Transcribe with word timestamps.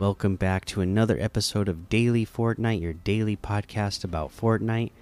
Welcome 0.00 0.36
back 0.36 0.64
to 0.64 0.80
another 0.80 1.18
episode 1.20 1.68
of 1.68 1.90
Daily 1.90 2.24
Fortnite, 2.24 2.80
your 2.80 2.94
daily 2.94 3.36
podcast 3.36 4.02
about 4.02 4.34
Fortnite. 4.34 4.92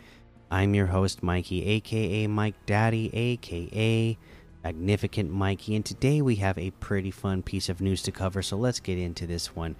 I'm 0.51 0.75
your 0.75 0.89
host, 0.89 1.23
Mikey, 1.23 1.64
aka 1.67 2.27
Mike 2.27 2.57
Daddy, 2.67 3.09
aka 3.14 4.19
Magnificent 4.64 5.31
Mikey, 5.31 5.77
and 5.77 5.86
today 5.86 6.21
we 6.21 6.35
have 6.36 6.58
a 6.58 6.72
pretty 6.72 7.13
fun 7.13 7.45
piece 7.45 7.69
of 7.69 7.81
news 7.81 8.03
to 8.03 8.11
cover, 8.11 8.43
so 8.43 8.57
let's 8.57 8.81
get 8.81 8.99
into 8.99 9.25
this 9.25 9.55
one. 9.55 9.77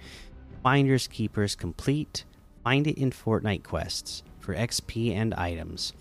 Finders 0.63 1.09
Keepers 1.09 1.53
complete. 1.53 2.23
Find 2.63 2.87
it 2.87 2.97
in 2.97 3.11
Fortnite 3.11 3.63
quests 3.63 4.23
for 4.39 4.55
XP 4.55 5.13
and 5.13 5.33
items. 5.33 5.93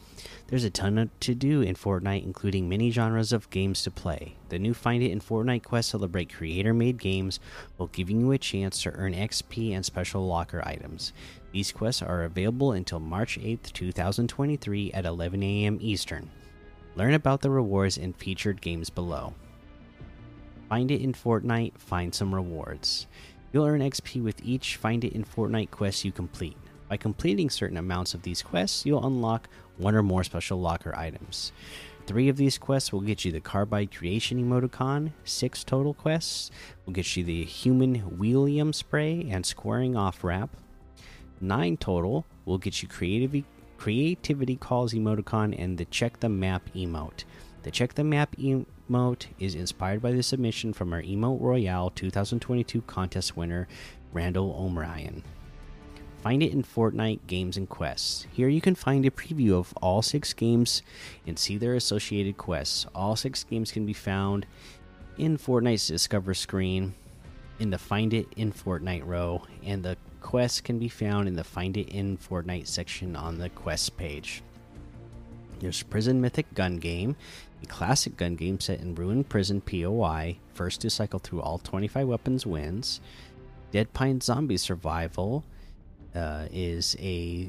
There's 0.49 0.65
a 0.65 0.71
ton 0.71 1.11
to 1.21 1.35
do 1.35 1.61
in 1.61 1.75
Fortnite, 1.75 2.25
including 2.25 2.69
many 2.69 2.91
genres 2.91 3.33
of 3.33 3.51
games 3.51 3.83
to 3.83 3.91
play. 3.91 4.37
The 4.49 4.59
new 4.59 4.73
Find 4.75 5.03
It 5.03 5.11
in 5.11 5.21
Fortnite 5.21 5.63
quest 5.63 5.91
celebrate 5.91 6.33
creator 6.33 6.73
made 6.73 6.99
games 6.99 7.39
while 7.77 7.89
giving 7.89 8.21
you 8.21 8.33
a 8.33 8.39
chance 8.39 8.83
to 8.83 8.91
earn 8.93 9.15
XP 9.15 9.73
and 9.73 9.85
special 9.85 10.27
locker 10.27 10.63
items. 10.67 11.13
These 11.53 11.73
quests 11.73 12.03
are 12.03 12.25
available 12.25 12.73
until 12.73 13.01
March 13.01 13.39
8th, 13.39 13.73
2023 13.73 14.93
at 14.93 15.05
11 15.05 15.43
a.m. 15.43 15.79
Eastern. 15.81 16.31
Learn 16.97 17.15
about 17.15 17.43
the 17.43 17.51
rewards 17.51 17.99
in 17.99 18.13
featured 18.13 18.61
games 18.61 18.91
below. 18.91 19.35
Find 20.69 20.91
it 20.91 21.01
in 21.01 21.13
Fortnite, 21.13 21.79
find 21.79 22.15
some 22.15 22.35
rewards. 22.35 23.07
You'll 23.53 23.65
earn 23.65 23.81
XP 23.81 24.23
with 24.23 24.45
each 24.45 24.77
Find 24.77 25.03
It 25.05 25.15
in 25.15 25.25
Fortnite 25.25 25.71
quest 25.71 26.05
you 26.05 26.13
complete. 26.13 26.57
By 26.89 26.97
completing 26.97 27.51
certain 27.51 27.77
amounts 27.77 28.15
of 28.15 28.23
these 28.23 28.43
quests, 28.43 28.87
you'll 28.87 29.07
unlock 29.07 29.49
one 29.77 29.95
or 29.95 30.03
more 30.03 30.25
special 30.25 30.61
locker 30.61 30.95
items. 30.97 31.53
Three 32.07 32.31
of 32.31 32.39
these 32.39 32.57
quests 32.57 32.91
will 32.91 33.03
get 33.03 33.27
you 33.27 33.33
the 33.33 33.41
Carbide 33.41 33.95
Creation 33.95 34.43
emoticon. 34.43 35.13
Six 35.25 35.63
total 35.63 35.93
quests 35.93 36.51
will 36.87 36.95
get 36.95 37.17
you 37.17 37.23
the 37.23 37.45
Human 37.45 37.97
Wheelium 38.19 38.73
Spray 38.73 39.29
and 39.31 39.45
Squaring 39.45 39.95
Off 39.95 40.25
Wrap. 40.25 40.49
Nine 41.39 41.77
total 41.77 42.25
will 42.47 42.57
get 42.57 42.83
you 42.83 42.89
Creativity, 42.89 43.45
creativity 43.77 44.57
Calls 44.57 44.95
emoticon 44.95 45.55
and 45.59 45.77
the 45.77 45.85
Check 45.85 46.21
the 46.21 46.31
Map 46.31 46.63
emote. 46.75 47.25
The 47.63 47.71
Check 47.71 47.93
the 47.93 48.05
Map 48.05 48.35
emote 48.37 49.27
is 49.39 49.55
inspired 49.55 50.01
by 50.01 50.13
the 50.13 50.23
submission 50.23 50.73
from 50.73 50.95
our 50.95 51.03
Emote 51.03 51.43
Royale 51.43 51.91
2022 51.91 52.81
contest 52.83 53.37
winner, 53.37 53.69
Randall 54.15 54.57
O'Brien. 54.59 55.23
Find 56.23 56.43
it 56.43 56.53
in 56.53 56.65
Fortnite 56.65 57.21
Games 57.29 57.57
and 57.57 57.69
Quests. 57.69 58.27
Here 58.33 58.49
you 58.49 58.61
can 58.61 58.75
find 58.75 59.07
a 59.07 59.11
preview 59.11 59.53
of 59.53 59.73
all 59.81 60.03
six 60.03 60.33
games 60.33 60.83
and 61.27 61.39
see 61.39 61.57
their 61.57 61.75
associated 61.75 62.37
quests. 62.37 62.87
All 62.95 63.15
six 63.15 63.45
games 63.45 63.71
can 63.71 63.87
be 63.87 63.93
found 63.93 64.45
in 65.17 65.39
Fortnite's 65.39 65.87
Discover 65.87 66.35
screen 66.35 66.95
in 67.61 67.71
the 67.71 67.79
Find 67.79 68.13
It 68.13 68.27
in 68.37 68.53
Fortnite 68.53 69.07
row, 69.07 69.45
and 69.65 69.85
the 69.85 69.97
quests 70.21 70.61
can 70.61 70.79
be 70.79 70.89
found 70.89 71.29
in 71.29 71.37
the 71.37 71.45
Find 71.45 71.77
It 71.77 71.89
in 71.91 72.19
Fortnite 72.19 72.67
section 72.67 73.15
on 73.15 73.39
the 73.39 73.49
Quests 73.51 73.91
page. 73.91 74.43
There's 75.61 75.83
Prison 75.83 76.21
Mythic 76.21 76.53
Gun 76.55 76.79
Game, 76.79 77.17
a 77.63 77.67
classic 77.67 78.17
gun 78.17 78.37
game 78.37 78.61
set 78.61 78.81
in 78.81 78.95
Ruined 78.95 79.29
Prison 79.29 79.61
POI. 79.61 80.39
First 80.55 80.81
to 80.83 80.91
cycle 80.91 81.19
through 81.19 81.43
all 81.43 81.59
25 81.59 82.07
weapons 82.07 82.47
wins. 82.47 83.01
Dead 83.73 83.93
Pine 83.93 84.21
Zombie 84.21 84.57
Survival 84.57 85.45
uh, 86.19 86.49
is 86.53 86.97
a 87.01 87.49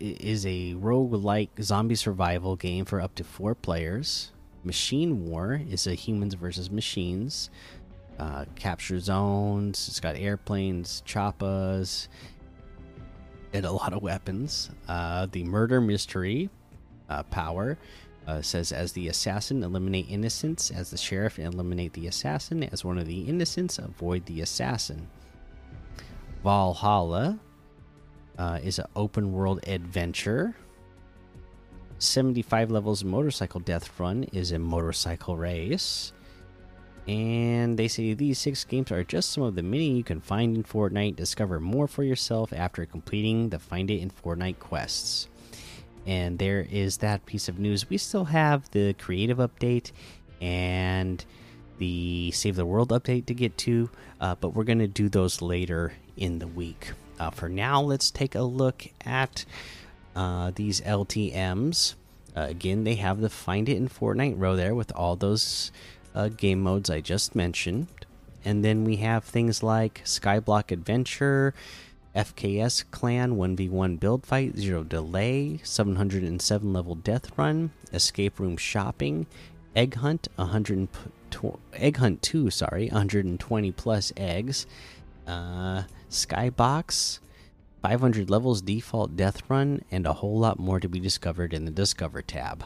is 0.00 0.44
a 0.46 0.74
rogue-like 0.74 1.50
zombie 1.62 1.94
survival 1.94 2.56
game 2.56 2.84
for 2.84 3.00
up 3.00 3.14
to 3.14 3.24
four 3.24 3.54
players. 3.54 4.32
Machine 4.64 5.24
War 5.26 5.62
is 5.70 5.86
a 5.86 5.94
humans 5.94 6.34
versus 6.34 6.70
machines. 6.70 7.50
Uh, 8.18 8.44
capture 8.54 8.98
zones. 9.00 9.88
It's 9.88 10.00
got 10.00 10.16
airplanes, 10.16 11.02
choppas, 11.06 12.08
and 13.54 13.64
a 13.64 13.72
lot 13.72 13.94
of 13.94 14.02
weapons. 14.02 14.70
Uh, 14.86 15.26
the 15.30 15.44
Murder 15.44 15.80
Mystery 15.80 16.50
uh, 17.08 17.22
power 17.24 17.78
uh, 18.26 18.42
says 18.42 18.72
as 18.72 18.92
the 18.92 19.08
assassin, 19.08 19.62
eliminate 19.62 20.06
innocents. 20.10 20.70
As 20.70 20.90
the 20.90 20.98
sheriff, 20.98 21.38
eliminate 21.38 21.94
the 21.94 22.06
assassin. 22.06 22.64
As 22.64 22.84
one 22.84 22.98
of 22.98 23.06
the 23.06 23.22
innocents, 23.22 23.78
avoid 23.78 24.26
the 24.26 24.42
assassin. 24.42 25.08
Valhalla 26.42 27.38
uh, 28.38 28.58
is 28.62 28.78
an 28.78 28.86
open 28.96 29.32
world 29.32 29.60
adventure. 29.66 30.56
75 31.98 32.70
levels 32.70 33.04
motorcycle 33.04 33.60
death 33.60 34.00
run 34.00 34.24
is 34.32 34.52
a 34.52 34.58
motorcycle 34.58 35.36
race. 35.36 36.12
And 37.06 37.78
they 37.78 37.88
say 37.88 38.14
these 38.14 38.38
six 38.38 38.64
games 38.64 38.90
are 38.92 39.04
just 39.04 39.30
some 39.30 39.42
of 39.42 39.54
the 39.54 39.62
many 39.62 39.90
you 39.96 40.04
can 40.04 40.20
find 40.20 40.56
in 40.56 40.64
Fortnite. 40.64 41.16
Discover 41.16 41.60
more 41.60 41.88
for 41.88 42.02
yourself 42.04 42.52
after 42.52 42.86
completing 42.86 43.48
the 43.48 43.58
Find 43.58 43.90
It 43.90 44.00
in 44.00 44.10
Fortnite 44.10 44.58
quests. 44.58 45.28
And 46.06 46.38
there 46.38 46.66
is 46.70 46.98
that 46.98 47.26
piece 47.26 47.48
of 47.48 47.58
news. 47.58 47.88
We 47.90 47.98
still 47.98 48.26
have 48.26 48.70
the 48.70 48.94
creative 48.94 49.38
update 49.38 49.92
and 50.40 51.24
the 51.80 52.30
Save 52.30 52.54
the 52.54 52.66
World 52.66 52.90
update 52.90 53.26
to 53.26 53.34
get 53.34 53.58
to, 53.58 53.90
uh, 54.20 54.36
but 54.36 54.50
we're 54.50 54.64
going 54.64 54.78
to 54.78 54.86
do 54.86 55.08
those 55.08 55.42
later 55.42 55.94
in 56.16 56.38
the 56.38 56.46
week. 56.46 56.92
Uh, 57.18 57.30
for 57.30 57.48
now, 57.48 57.80
let's 57.80 58.10
take 58.10 58.34
a 58.34 58.42
look 58.42 58.86
at 59.04 59.44
uh, 60.14 60.52
these 60.54 60.80
LTMs. 60.82 61.94
Uh, 62.36 62.42
again, 62.42 62.84
they 62.84 62.94
have 62.94 63.20
the 63.20 63.30
Find 63.30 63.68
It 63.68 63.76
in 63.76 63.88
Fortnite 63.88 64.34
row 64.36 64.54
there 64.54 64.74
with 64.74 64.92
all 64.92 65.16
those 65.16 65.72
uh, 66.14 66.28
game 66.28 66.60
modes 66.60 66.90
I 66.90 67.00
just 67.00 67.34
mentioned. 67.34 67.88
And 68.44 68.64
then 68.64 68.84
we 68.84 68.96
have 68.96 69.24
things 69.24 69.62
like 69.62 70.02
Skyblock 70.04 70.70
Adventure, 70.70 71.54
FKS 72.14 72.84
Clan 72.90 73.36
1v1 73.36 73.98
Build 73.98 74.26
Fight, 74.26 74.56
Zero 74.56 74.82
Delay, 74.82 75.60
707 75.62 76.72
level 76.72 76.94
Death 76.94 77.36
Run, 77.38 77.70
Escape 77.92 78.38
Room 78.38 78.56
Shopping, 78.56 79.26
Egg 79.74 79.94
Hunt 79.94 80.28
100 80.36 80.88
Egg 81.74 81.96
Hunt 81.96 82.22
2, 82.22 82.50
sorry, 82.50 82.88
120 82.88 83.72
plus 83.72 84.12
eggs. 84.16 84.66
Uh, 85.26 85.84
Skybox, 86.10 87.20
500 87.82 88.30
levels 88.30 88.62
default 88.62 89.16
death 89.16 89.42
run, 89.48 89.82
and 89.90 90.06
a 90.06 90.14
whole 90.14 90.38
lot 90.38 90.58
more 90.58 90.80
to 90.80 90.88
be 90.88 91.00
discovered 91.00 91.54
in 91.54 91.64
the 91.64 91.70
Discover 91.70 92.22
tab. 92.22 92.64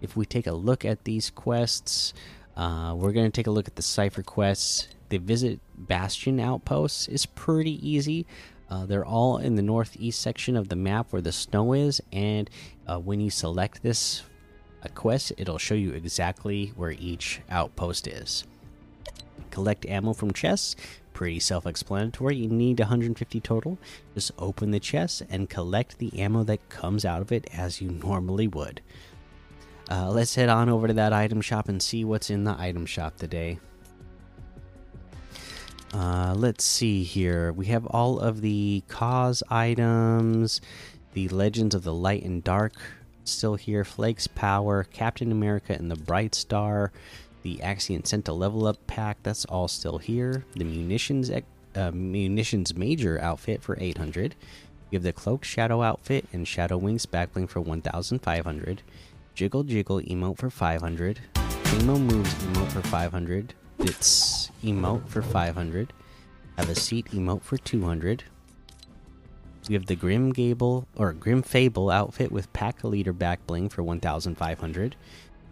If 0.00 0.16
we 0.16 0.26
take 0.26 0.46
a 0.46 0.52
look 0.52 0.84
at 0.84 1.04
these 1.04 1.30
quests, 1.30 2.12
uh, 2.56 2.94
we're 2.96 3.12
going 3.12 3.30
to 3.30 3.36
take 3.36 3.46
a 3.46 3.50
look 3.50 3.68
at 3.68 3.76
the 3.76 3.82
Cypher 3.82 4.22
quests. 4.22 4.88
The 5.08 5.18
Visit 5.18 5.60
Bastion 5.76 6.40
outposts 6.40 7.08
is 7.08 7.26
pretty 7.26 7.88
easy. 7.88 8.26
Uh, 8.68 8.84
they're 8.84 9.04
all 9.04 9.38
in 9.38 9.54
the 9.54 9.62
northeast 9.62 10.20
section 10.20 10.56
of 10.56 10.68
the 10.68 10.76
map 10.76 11.12
where 11.12 11.22
the 11.22 11.32
snow 11.32 11.72
is, 11.72 12.00
and 12.12 12.50
uh, 12.86 12.98
when 12.98 13.20
you 13.20 13.30
select 13.30 13.82
this 13.82 14.22
uh, 14.82 14.88
quest, 14.94 15.32
it'll 15.36 15.58
show 15.58 15.74
you 15.74 15.92
exactly 15.92 16.72
where 16.76 16.92
each 16.92 17.40
outpost 17.50 18.06
is. 18.06 18.44
Collect 19.50 19.86
ammo 19.86 20.12
from 20.12 20.32
chests, 20.32 20.76
pretty 21.12 21.40
self 21.40 21.66
explanatory. 21.66 22.36
You 22.36 22.48
need 22.48 22.78
150 22.78 23.40
total. 23.40 23.78
Just 24.14 24.32
open 24.38 24.70
the 24.70 24.80
chest 24.80 25.22
and 25.30 25.48
collect 25.48 25.98
the 25.98 26.18
ammo 26.18 26.44
that 26.44 26.68
comes 26.68 27.04
out 27.04 27.22
of 27.22 27.32
it 27.32 27.48
as 27.54 27.80
you 27.80 27.90
normally 27.90 28.48
would. 28.48 28.82
Uh, 29.90 30.10
let's 30.10 30.34
head 30.34 30.48
on 30.48 30.68
over 30.68 30.88
to 30.88 30.94
that 30.94 31.12
item 31.12 31.40
shop 31.40 31.68
and 31.68 31.80
see 31.82 32.04
what's 32.04 32.28
in 32.28 32.44
the 32.44 32.54
item 32.58 32.84
shop 32.84 33.16
today. 33.16 33.58
Uh, 35.94 36.34
let's 36.36 36.64
see 36.64 37.02
here. 37.02 37.52
We 37.52 37.66
have 37.66 37.86
all 37.86 38.18
of 38.18 38.42
the 38.42 38.82
cause 38.88 39.42
items, 39.48 40.60
the 41.14 41.28
Legends 41.28 41.74
of 41.74 41.84
the 41.84 41.94
Light 41.94 42.24
and 42.24 42.44
Dark 42.44 42.74
still 43.28 43.56
here, 43.56 43.84
Flakes 43.84 44.26
Power, 44.26 44.84
Captain 44.84 45.32
America 45.32 45.72
and 45.72 45.90
the 45.90 45.96
Bright 45.96 46.34
Star, 46.34 46.92
the 47.42 47.58
Axion 47.58 48.06
Senta 48.06 48.32
level 48.32 48.66
up 48.66 48.84
pack, 48.86 49.18
that's 49.22 49.44
all 49.44 49.68
still 49.68 49.98
here. 49.98 50.44
The 50.54 50.64
munitions 50.64 51.30
uh, 51.76 51.90
munitions 51.92 52.74
major 52.74 53.20
outfit 53.20 53.62
for 53.62 53.76
800. 53.78 54.34
You 54.90 54.96
have 54.96 55.02
the 55.02 55.12
Cloak 55.12 55.44
Shadow 55.44 55.82
outfit 55.82 56.26
and 56.32 56.46
Shadow 56.46 56.76
Wings 56.76 57.06
backbling 57.06 57.48
for 57.48 57.60
1500. 57.60 58.82
Jiggle 59.34 59.64
Jiggle 59.64 60.00
emote 60.00 60.38
for 60.38 60.48
500. 60.48 61.20
Primo 61.34 61.98
Moves 61.98 62.34
emote 62.34 62.72
for 62.72 62.82
500. 62.82 63.54
Bits 63.78 64.50
emote 64.62 65.06
for 65.08 65.22
500. 65.22 65.92
Have 66.56 66.70
a 66.70 66.74
seat 66.74 67.06
emote 67.12 67.42
for 67.42 67.58
200. 67.58 68.24
We 69.68 69.74
have 69.74 69.86
the 69.86 69.96
Grim 69.96 70.32
Gable 70.32 70.86
or 70.96 71.12
Grim 71.12 71.42
Fable 71.42 71.90
outfit 71.90 72.30
with 72.30 72.52
Pack 72.52 72.84
Leader 72.84 73.12
back 73.12 73.46
bling 73.46 73.68
for 73.68 73.82
1500. 73.82 74.96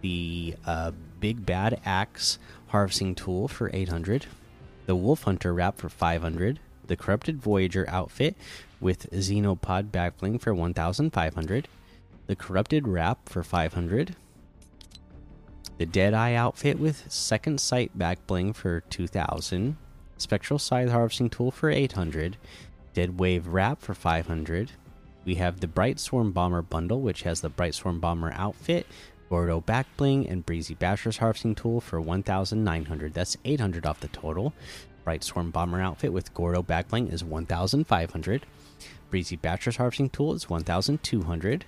The 0.02 0.54
uh, 0.66 0.92
Big 1.20 1.44
Bad 1.44 1.80
Axe 1.84 2.38
harvesting 2.68 3.14
tool 3.14 3.48
for 3.48 3.70
800. 3.72 4.26
The 4.86 4.94
Wolf 4.94 5.22
Hunter 5.22 5.52
wrap 5.52 5.78
for 5.78 5.88
500. 5.88 6.60
The 6.86 6.96
Corrupted 6.96 7.40
Voyager 7.40 7.86
outfit 7.88 8.36
with 8.80 9.10
Xenopod 9.10 9.90
back 9.90 10.18
bling 10.18 10.38
for 10.38 10.54
1500. 10.54 11.68
The 12.26 12.36
Corrupted 12.36 12.86
wrap 12.86 13.28
for 13.28 13.42
500 13.42 14.14
the 15.76 15.86
Deadeye 15.86 16.34
outfit 16.34 16.78
with 16.78 17.10
Second 17.10 17.60
Sight 17.60 17.96
back 17.98 18.24
bling 18.26 18.52
for 18.52 18.80
2000, 18.90 19.76
Spectral 20.16 20.58
Scythe 20.58 20.90
Harvesting 20.90 21.30
Tool 21.30 21.50
for 21.50 21.68
800, 21.68 22.36
Dead 22.94 23.18
Wave 23.18 23.48
Wrap 23.48 23.82
for 23.82 23.92
500. 23.92 24.70
We 25.24 25.34
have 25.36 25.60
the 25.60 25.66
Bright 25.66 25.98
Swarm 25.98 26.32
Bomber 26.32 26.62
bundle, 26.62 27.00
which 27.00 27.22
has 27.22 27.40
the 27.40 27.48
Bright 27.48 27.74
Swarm 27.74 28.00
Bomber 28.00 28.32
outfit, 28.32 28.86
Gordo 29.28 29.60
Back 29.60 29.86
Bling, 29.96 30.28
and 30.28 30.46
Breezy 30.46 30.74
Basher's 30.74 31.18
Harvesting 31.18 31.54
Tool 31.54 31.80
for 31.80 32.00
1,900. 32.00 33.12
That's 33.14 33.36
800 33.44 33.84
off 33.84 34.00
the 34.00 34.08
total. 34.08 34.54
Bright 35.02 35.24
Swarm 35.24 35.50
Bomber 35.50 35.80
outfit 35.80 36.12
with 36.12 36.32
Gordo 36.34 36.62
Back 36.62 36.88
Bling 36.88 37.08
is 37.08 37.24
1,500. 37.24 38.46
Breezy 39.10 39.36
Basher's 39.36 39.76
Harvesting 39.76 40.10
Tool 40.10 40.32
is 40.34 40.48
1,200. 40.48 41.64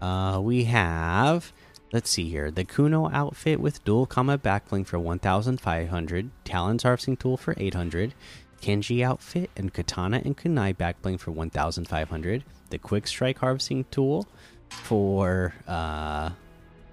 Uh, 0.00 0.40
we 0.42 0.64
have, 0.64 1.52
let's 1.92 2.10
see 2.10 2.28
here, 2.28 2.50
the 2.50 2.64
Kuno 2.64 3.08
outfit 3.10 3.60
with 3.60 3.84
Dual 3.84 4.06
Kama 4.06 4.38
Backbling 4.38 4.86
for 4.86 4.98
1,500. 4.98 6.30
Talon's 6.44 6.82
Harvesting 6.82 7.16
Tool 7.16 7.36
for 7.36 7.54
800. 7.56 8.14
Kenji 8.60 9.04
outfit 9.04 9.50
and 9.56 9.72
Katana 9.72 10.22
and 10.24 10.36
Kunai 10.36 10.76
Backbling 10.76 11.18
for 11.18 11.30
1,500. 11.30 12.44
The 12.70 12.78
Quick 12.78 13.06
Strike 13.06 13.38
Harvesting 13.38 13.84
Tool 13.90 14.26
for 14.68 15.54
uh, 15.66 16.30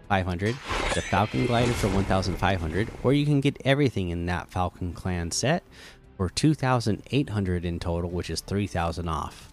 500. 0.10 0.56
The 0.94 1.01
Falcon 1.01 1.45
Glider 1.45 1.74
for 1.74 1.88
1,500. 1.89 2.89
Or 3.04 3.13
you 3.13 3.25
can 3.25 3.42
get 3.42 3.57
everything 3.65 4.10
in 4.10 4.25
that 4.27 4.50
Falcon 4.50 4.94
Clan 4.94 5.31
set 5.31 5.63
for 6.18 6.30
2,800 6.30 7.65
in 7.65 7.80
total, 7.80 8.10
which 8.10 8.30
is 8.30 8.42
3,000 8.42 9.10
off. 9.10 9.50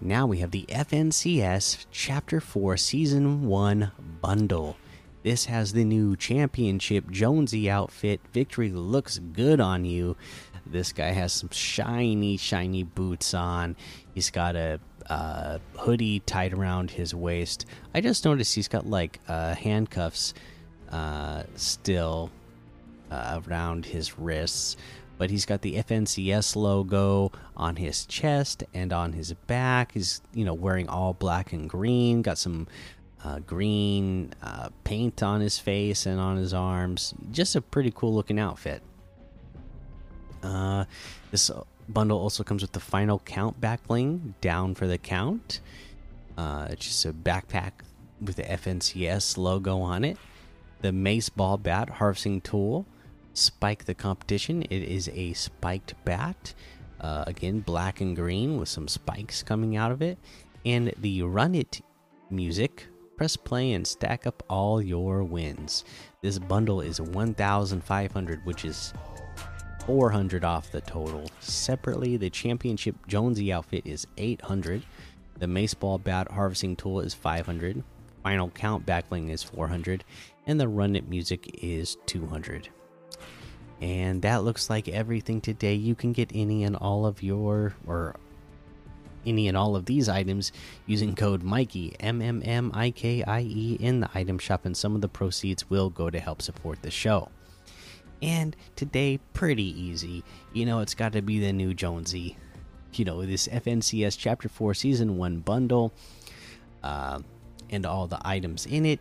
Now 0.00 0.26
we 0.26 0.38
have 0.38 0.52
the 0.52 0.64
FNCS 0.68 1.86
Chapter 1.90 2.40
4 2.40 2.76
Season 2.76 3.46
1 3.48 3.90
bundle. 4.20 4.76
This 5.24 5.46
has 5.46 5.72
the 5.72 5.84
new 5.84 6.16
championship 6.16 7.10
Jonesy 7.10 7.68
outfit. 7.68 8.20
Victory 8.32 8.70
looks 8.70 9.18
good 9.18 9.60
on 9.60 9.84
you. 9.84 10.16
This 10.70 10.92
guy 10.92 11.10
has 11.10 11.32
some 11.32 11.50
shiny, 11.50 12.36
shiny 12.36 12.82
boots 12.82 13.34
on. 13.34 13.76
He's 14.14 14.30
got 14.30 14.56
a 14.56 14.80
uh, 15.08 15.58
hoodie 15.76 16.20
tied 16.20 16.52
around 16.52 16.90
his 16.90 17.14
waist. 17.14 17.66
I 17.94 18.00
just 18.00 18.24
noticed 18.24 18.54
he's 18.54 18.68
got 18.68 18.86
like 18.86 19.20
uh, 19.28 19.54
handcuffs 19.54 20.34
uh, 20.90 21.44
still 21.54 22.30
uh, 23.10 23.40
around 23.46 23.86
his 23.86 24.18
wrists, 24.18 24.76
but 25.16 25.30
he's 25.30 25.46
got 25.46 25.62
the 25.62 25.76
FNCS 25.76 26.56
logo 26.56 27.32
on 27.56 27.76
his 27.76 28.04
chest 28.06 28.64
and 28.74 28.92
on 28.92 29.12
his 29.14 29.32
back. 29.46 29.92
He's 29.92 30.20
you 30.34 30.44
know 30.44 30.54
wearing 30.54 30.88
all 30.88 31.14
black 31.14 31.52
and 31.52 31.68
green. 31.68 32.22
Got 32.22 32.38
some 32.38 32.66
uh, 33.24 33.38
green 33.40 34.34
paint 34.84 35.22
on 35.22 35.40
his 35.40 35.58
face 35.58 36.06
and 36.06 36.20
on 36.20 36.36
his 36.36 36.52
arms. 36.52 37.14
Just 37.30 37.56
a 37.56 37.60
pretty 37.60 37.92
cool 37.94 38.14
looking 38.14 38.38
outfit. 38.38 38.82
Uh, 40.42 40.84
this 41.30 41.50
bundle 41.88 42.18
also 42.18 42.44
comes 42.44 42.62
with 42.62 42.72
the 42.72 42.80
final 42.80 43.18
count 43.20 43.60
back 43.60 43.86
bling 43.86 44.34
down 44.40 44.74
for 44.74 44.86
the 44.86 44.98
count. 44.98 45.60
Uh, 46.36 46.68
it's 46.70 46.86
just 46.86 47.04
a 47.04 47.12
backpack 47.12 47.72
with 48.20 48.36
the 48.36 48.44
FNCS 48.44 49.36
logo 49.36 49.80
on 49.80 50.04
it. 50.04 50.16
The 50.80 50.92
mace 50.92 51.28
ball 51.28 51.56
bat 51.56 51.88
harvesting 51.88 52.40
tool, 52.40 52.86
spike 53.34 53.84
the 53.84 53.94
competition. 53.94 54.62
It 54.62 54.82
is 54.82 55.08
a 55.12 55.32
spiked 55.32 55.94
bat. 56.04 56.54
Uh, 57.00 57.24
again, 57.26 57.60
black 57.60 58.00
and 58.00 58.14
green 58.14 58.58
with 58.58 58.68
some 58.68 58.88
spikes 58.88 59.42
coming 59.42 59.76
out 59.76 59.90
of 59.90 60.02
it. 60.02 60.18
And 60.64 60.92
the 60.98 61.22
run 61.22 61.54
it 61.54 61.80
music. 62.30 62.86
Press 63.16 63.36
play 63.36 63.72
and 63.72 63.84
stack 63.84 64.26
up 64.26 64.44
all 64.48 64.80
your 64.80 65.24
wins. 65.24 65.84
This 66.22 66.38
bundle 66.38 66.80
is 66.80 67.00
1,500, 67.00 68.46
which 68.46 68.64
is 68.64 68.92
400 69.88 70.44
off 70.44 70.70
the 70.70 70.82
total. 70.82 71.30
Separately, 71.40 72.18
the 72.18 72.28
Championship 72.28 72.94
Jonesy 73.06 73.50
outfit 73.50 73.86
is 73.86 74.06
800. 74.18 74.82
The 75.38 75.46
Maceball 75.46 76.04
Bat 76.04 76.30
Harvesting 76.30 76.76
Tool 76.76 77.00
is 77.00 77.14
500. 77.14 77.82
Final 78.22 78.50
Count 78.50 78.84
Backbling 78.84 79.30
is 79.30 79.42
400. 79.42 80.04
And 80.46 80.60
the 80.60 80.68
Run 80.68 80.94
It 80.94 81.08
Music 81.08 81.58
is 81.62 81.96
200. 82.04 82.68
And 83.80 84.20
that 84.20 84.44
looks 84.44 84.68
like 84.68 84.90
everything 84.90 85.40
today. 85.40 85.72
You 85.72 85.94
can 85.94 86.12
get 86.12 86.32
any 86.34 86.64
and 86.64 86.76
all 86.76 87.06
of 87.06 87.22
your, 87.22 87.74
or 87.86 88.14
any 89.24 89.48
and 89.48 89.56
all 89.56 89.74
of 89.74 89.86
these 89.86 90.06
items 90.10 90.52
using 90.84 91.14
code 91.14 91.42
Mikey 91.42 91.96
M 91.98 92.20
M 92.20 92.42
M 92.44 92.70
I 92.74 92.90
K 92.90 93.22
I 93.22 93.40
E 93.40 93.78
in 93.80 94.00
the 94.00 94.10
item 94.14 94.38
shop, 94.38 94.66
and 94.66 94.76
some 94.76 94.94
of 94.94 95.00
the 95.00 95.08
proceeds 95.08 95.70
will 95.70 95.88
go 95.88 96.10
to 96.10 96.20
help 96.20 96.42
support 96.42 96.82
the 96.82 96.90
show. 96.90 97.30
And 98.22 98.56
today, 98.76 99.20
pretty 99.32 99.80
easy. 99.80 100.24
You 100.52 100.66
know, 100.66 100.80
it's 100.80 100.94
got 100.94 101.12
to 101.12 101.22
be 101.22 101.38
the 101.38 101.52
new 101.52 101.74
Jonesy. 101.74 102.36
You 102.94 103.04
know, 103.04 103.24
this 103.24 103.46
FNCS 103.48 104.18
Chapter 104.18 104.48
4 104.48 104.74
Season 104.74 105.16
1 105.18 105.40
bundle 105.40 105.92
uh, 106.82 107.20
and 107.70 107.86
all 107.86 108.06
the 108.06 108.18
items 108.24 108.66
in 108.66 108.86
it. 108.86 109.00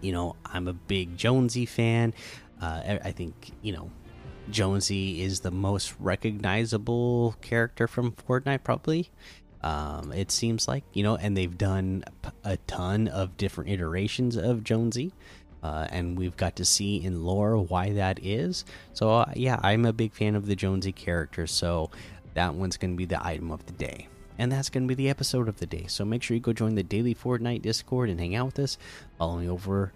You 0.00 0.12
know, 0.12 0.36
I'm 0.44 0.68
a 0.68 0.72
big 0.72 1.16
Jonesy 1.16 1.66
fan. 1.66 2.14
Uh, 2.60 2.98
I 3.04 3.12
think, 3.12 3.52
you 3.62 3.72
know, 3.72 3.90
Jonesy 4.50 5.22
is 5.22 5.40
the 5.40 5.50
most 5.50 5.94
recognizable 5.98 7.36
character 7.40 7.86
from 7.86 8.12
Fortnite, 8.12 8.64
probably. 8.64 9.10
Um, 9.62 10.12
it 10.12 10.30
seems 10.30 10.68
like, 10.68 10.84
you 10.92 11.02
know, 11.02 11.16
and 11.16 11.36
they've 11.36 11.56
done 11.56 12.04
a 12.44 12.56
ton 12.58 13.08
of 13.08 13.36
different 13.36 13.70
iterations 13.70 14.36
of 14.36 14.62
Jonesy 14.62 15.12
uh, 15.62 15.86
and 15.90 16.16
we've 16.16 16.36
got 16.36 16.56
to 16.56 16.64
see 16.64 17.02
in 17.02 17.24
lore 17.24 17.56
why 17.58 17.92
that 17.92 18.18
is. 18.24 18.64
So 18.92 19.10
uh, 19.10 19.32
yeah, 19.34 19.58
I'm 19.62 19.84
a 19.84 19.92
big 19.92 20.12
fan 20.12 20.34
of 20.34 20.46
the 20.46 20.56
Jonesy 20.56 20.92
character, 20.92 21.46
so 21.46 21.90
that 22.34 22.54
one's 22.54 22.76
going 22.76 22.92
to 22.92 22.96
be 22.96 23.04
the 23.04 23.24
item 23.24 23.50
of 23.50 23.66
the 23.66 23.72
day. 23.72 24.08
And 24.38 24.52
that's 24.52 24.70
going 24.70 24.84
to 24.84 24.88
be 24.88 24.94
the 24.94 25.10
episode 25.10 25.48
of 25.48 25.58
the 25.58 25.66
day. 25.66 25.86
So 25.88 26.04
make 26.04 26.22
sure 26.22 26.36
you 26.36 26.40
go 26.40 26.52
join 26.52 26.76
the 26.76 26.84
daily 26.84 27.14
Fortnite 27.14 27.62
Discord 27.62 28.08
and 28.08 28.20
hang 28.20 28.36
out 28.36 28.46
with 28.46 28.58
us. 28.60 28.78
Follow 29.18 29.38
me 29.38 29.48
over 29.48 29.92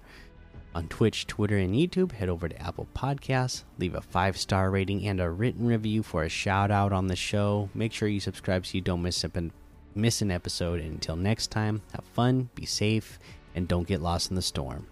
on 0.74 0.88
Twitch, 0.88 1.26
Twitter, 1.26 1.56
and 1.56 1.74
YouTube. 1.74 2.12
Head 2.12 2.28
over 2.28 2.48
to 2.48 2.60
Apple 2.60 2.88
Podcasts, 2.94 3.62
leave 3.78 3.94
a 3.94 4.00
five 4.00 4.36
star 4.36 4.70
rating 4.70 5.06
and 5.06 5.20
a 5.20 5.30
written 5.30 5.66
review 5.66 6.02
for 6.02 6.24
a 6.24 6.28
shout 6.28 6.70
out 6.70 6.92
on 6.92 7.06
the 7.06 7.16
show. 7.16 7.68
Make 7.74 7.92
sure 7.92 8.08
you 8.08 8.20
subscribe 8.20 8.66
so 8.66 8.74
you 8.74 8.80
don't 8.80 9.02
miss, 9.02 9.24
miss 9.94 10.22
an 10.22 10.30
episode. 10.30 10.80
And 10.80 10.92
until 10.92 11.16
next 11.16 11.50
time, 11.50 11.82
have 11.92 12.04
fun, 12.04 12.48
be 12.54 12.66
safe, 12.66 13.18
and 13.54 13.68
don't 13.68 13.86
get 13.86 14.00
lost 14.00 14.30
in 14.30 14.36
the 14.36 14.42
storm. 14.42 14.86